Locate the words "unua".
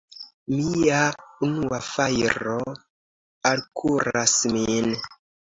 1.47-1.79